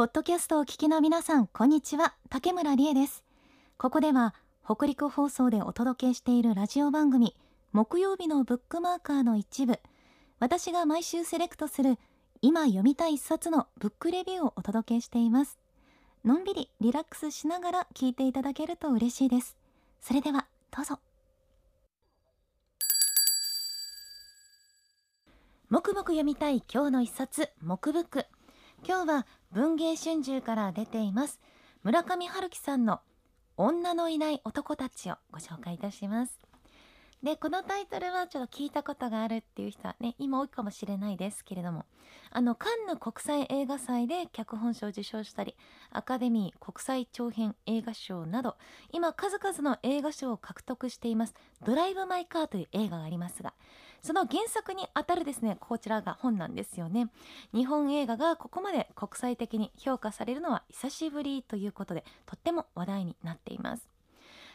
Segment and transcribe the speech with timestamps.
[0.00, 2.14] ポッドキャストを聞きの皆さんこんにちは。
[2.30, 3.22] 竹村理恵です。
[3.76, 4.34] ここでは
[4.64, 7.36] 北陸放送でお届けしているラジオ番組
[7.72, 9.78] 木曜日のブックマーカーの一部。
[10.38, 11.98] 私が毎週セレクトする
[12.40, 15.58] 今読みたい一冊のブックレビューをお届けしています。
[16.24, 19.58] のんびりリラックスしながら聞いていただけると嬉しいです。
[20.00, 20.98] それではどうぞ。
[25.68, 28.24] もくもく読みたい今日の一冊木ブック
[28.86, 31.40] 今日は文芸春秋から出ています。
[31.82, 33.00] 村上春樹さんの
[33.56, 36.38] 女のいない男たちをご紹介いたします。
[37.22, 41.84] でこのタイトルはちょっと聞いたことがあるっていう人はね今多いかもしれないですけれども
[42.30, 45.54] あのカンヌ国際映画祭で脚本賞を受賞したり
[45.90, 48.56] アカデミー国際長編映画賞など
[48.90, 53.52] 今数々の映画賞を獲得しています「ドライブ・マイ・カー」という映画がありますが
[54.02, 57.08] その原作にあたるですねこちらが本なんですよね。
[57.52, 63.88] 日本映画がここまで国際的に評価されるのは久しぶりということでとっても話題になっています。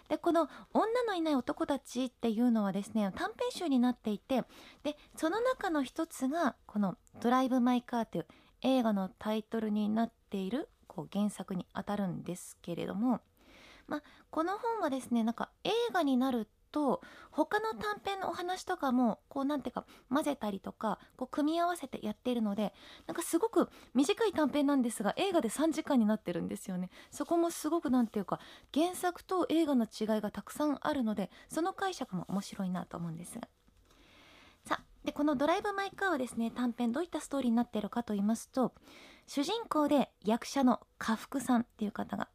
[0.09, 4.44] でこの「女のいない男たち」っていうのはですね短編集になっていて
[4.83, 8.27] でその中の一つがこの「ドライブ・マイ・カー」という
[8.61, 13.22] 映画のタイトルになっているこう原作にあたるんですけれども、
[13.88, 22.73] まあ、この本はですねなんか映画になると他の短編のお話とかもこうなんていうか混ぜたりとかこう組み合わせてやっているので
[23.08, 26.90] なんかすごく短い短編なんですが映画で3時間になってるんですよね。
[27.12, 28.42] そこもすごくなんていうか
[28.73, 33.48] 原作と映画の違いがたくさんあるのでその解釈も面白いなと思うんですが。
[34.66, 38.73] さあでこの「ドライブ・マイ・カー」はですね短編どういったストーリーになっているかと言いますと
[39.28, 42.28] 主人公で役者の家福さんっていう方が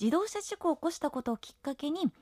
[0.00, 2.12] 自動車事故を起こしたことをきっかけに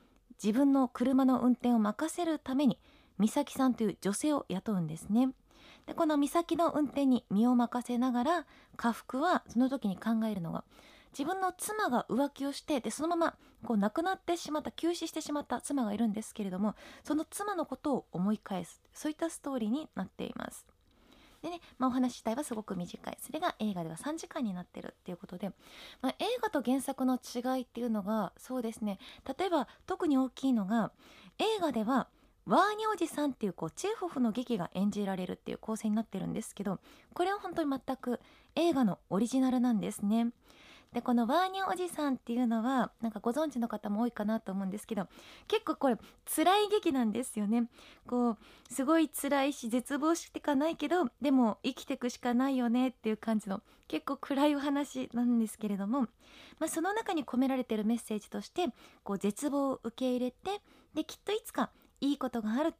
[0.41, 2.79] 自分の車の運転を任せるために
[3.19, 5.29] 美咲さんという女性を雇うんですね。
[5.85, 8.45] でこの美咲の運転に身を任せながら
[8.77, 10.63] 家福はその時に考えるのが
[11.11, 18.81] 自分の妻が浮気をしてでそのままこう亡くなってしまった急死してしまった妻がいるんですけれどもその妻のことを思い返す。
[18.93, 20.65] そういったストーリーになっています。
[21.43, 25.51] でね、まあ、お話自体はすごく短いそれが映画では3時間になってるっていうことで、
[26.01, 28.97] まあ、映画と原作の違いっていうのがそうですね
[29.37, 30.91] 例えば特に大きいのが
[31.37, 32.07] 映画では
[32.45, 36.79] ワーニョおじさんっていうこうチェーホフの劇が演じられるっていう構成になってるんですけど
[37.13, 38.19] これは本当に全く
[38.55, 40.27] 映画のオリジナルなんですね。
[40.93, 45.07] でこのワーニャおじさんっていうのはなんかご存知の方も多いかなと思うんですけど
[45.47, 47.67] 結構これ辛い劇なんですよね。
[48.07, 48.37] こう
[48.73, 56.01] すごい辛いし絶望してかないけどでも生きてくしかないよねっていう感じの結構暗いお話なんですけれども、
[56.59, 58.67] まあ、その中に込められてるメッセージとして
[59.03, 60.61] こう絶望を受け入れて
[60.93, 61.69] できっといつか
[62.01, 62.73] いいことがある。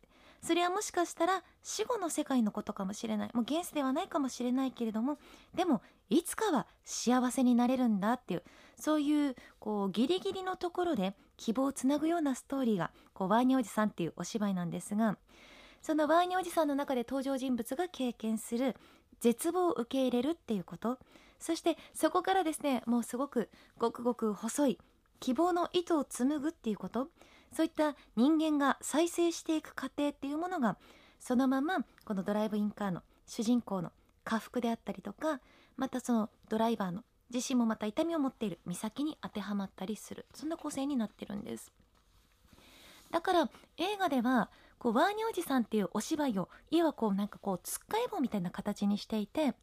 [0.44, 3.30] それはもしかしたら死後の世界のことかもしれない。
[3.34, 5.18] もう現世ではないかもしれないけれども
[5.56, 8.44] でもいつかは幸せになれるんだっていう
[8.78, 15.18] そういうこうギリギリのところで希望をつなぐようなストーリーがこうワーニーおじさんっていうお芝居なんですが
[15.82, 18.76] そのワーニーおじさんの中で登場人物が経験する
[19.22, 21.00] 絶望を受け入れるっていうこと。
[21.40, 24.80] そしてそこからですねもうすごくごくごく細い
[25.20, 27.10] 希望の糸を紡ぐっていうこと。
[27.54, 30.78] そういった人間が再生していく過程っていうものが
[31.20, 33.92] そのままこのドライブインカーの主人公の
[34.24, 35.40] 家福であったりとか
[35.78, 37.04] またそのドライバーの
[37.34, 41.72] 自身もまた痛みを持っている美咲に当てはまったりするそんな構成になってるんです。
[43.10, 44.50] だから映画では
[44.80, 49.54] こうワーニーおじさんっていうお芝居をいわこうなんかこうつっかえ棒みたいな形にしていて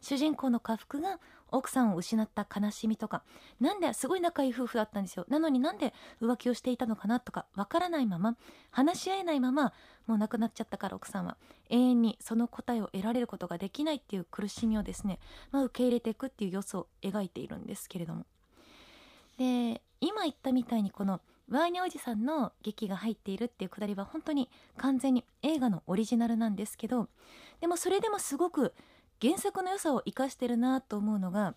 [0.00, 1.18] 主人公の家福が
[1.50, 3.22] 奥さんを失った悲しみとか
[3.60, 8.36] なんですごい仲いい夫婦だったんですよなのになんで浮気をしていたのかなとかわからないまま
[8.70, 9.72] 話し合えないまま
[10.06, 11.36] もう亡くなっちゃったから奥さんは。
[11.68, 15.18] 永遠にその答えを得られることができないっていう苦しみをですね、
[15.50, 18.24] まあ、受け入れていくっていう様子を描いているんですけれども。
[19.36, 27.08] で今言ったみたいにこの「ワーニャおじさんの劇が入っているっていうくだりは本当に完全に映画のオリジナルなんですけど
[27.60, 28.74] でもそれでもすごく
[29.20, 31.54] 原作の良さを生かしてるなと思うのが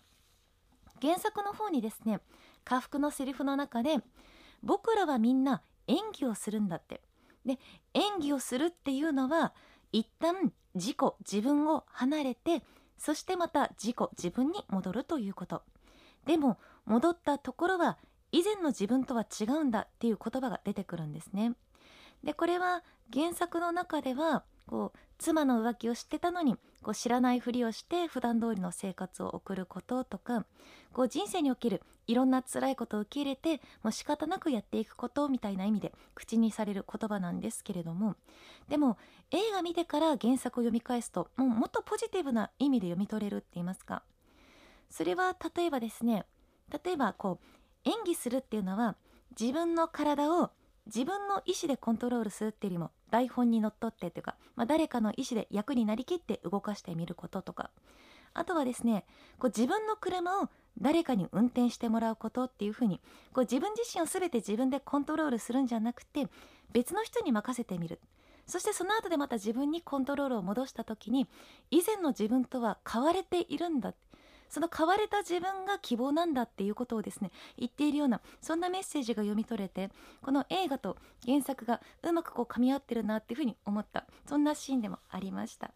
[1.00, 2.20] 原作の方にですね
[2.64, 3.98] 家福のセリフの中で
[4.62, 7.00] 「僕らはみんな演技をするんだ」って
[7.44, 7.58] で
[7.94, 9.54] 演技をするっていうのは
[9.92, 12.62] 一旦自己自分を離れて
[12.98, 15.62] そしてまた自己自分に戻るということ
[16.26, 17.98] でも戻ったところは
[18.32, 21.54] 以前の自分とは違うんだっていう言葉が出てくるんですね。
[22.22, 30.46] でこれは原作の中ではこう妻の浮気を知ってたのにこう知らないふりをして普段通りの生活を送ることとか
[30.92, 38.14] こう人生におけるいろんな辛いことを受け入れてもう仕方なくやっていくことみたいな意味で口にされる言葉なんですけれども
[38.68, 38.96] でも
[39.32, 44.04] 映画見てから原作を読み返すともうもっとポジティブな意味で読み取れるって言いますか。
[44.88, 46.26] それは例えばですね
[46.84, 48.96] 例えばこう演技するっていうのは
[49.38, 50.50] 自分の体を
[50.86, 57.70] 自分の意思でコントロールするっていうよりも台本にのっとってというか、まあ、誰かの意思で役になりきって動かしてみることとか。
[58.32, 59.04] あとはですね
[59.38, 60.48] こう自分の車を
[60.80, 63.00] 誰かに運転してもらうことっていうふうに
[63.32, 66.28] こう自分自身を全て自分でコントロールするんじゃなくて
[66.72, 68.00] 別の人に任せてみる。
[68.46, 71.28] そしてその後でまた自分にコントロールを戻した時に
[71.70, 73.94] 以前の自分とは変われているんだ。
[74.50, 79.90] その変われた自分が希望なんだっていうことをですね言っているようなそんなメッセージが読み取れて
[80.22, 84.06] この映画と原作がうまくこう噛み合ってるなっていうふうに思った。
[84.28, 85.70] そんなシーンでもありました。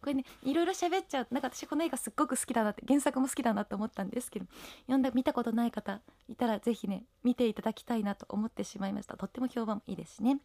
[0.00, 1.26] これねいろいろ喋っちゃう。
[1.30, 4.46] なんか私この映画すっごく好きだなって原作も好きだなと思ったんですけど
[4.82, 9.16] 読んだ見たことない方いたらぜひね見ていただきたいなと思ってしまいました。
[9.16, 10.38] とっても評判もいいですね。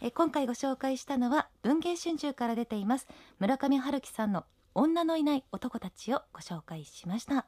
[0.00, 4.44] え今回ご紹介したのは文藝春秋から出ています村上春樹さんの
[4.74, 7.46] 女のいない男たちをご紹介しました。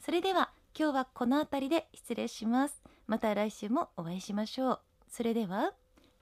[0.00, 2.82] それでは今日はこの辺りで失礼します。
[3.06, 4.80] また来週もお会いしましょう。
[5.08, 5.74] それでは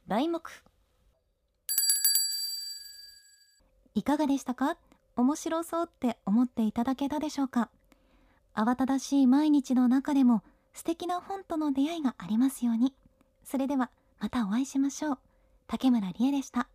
[0.08, 0.42] 題目。
[3.94, 4.76] いかがでしたか？
[5.16, 7.70] 面白そうって思っていただけたでしょうか？
[8.54, 10.42] 慌ただしい毎日の中でも
[10.72, 12.94] 素敵な本との出会いがありますように。
[13.44, 15.18] それではまたお会いしましょう。
[15.66, 16.68] 竹村理恵でした。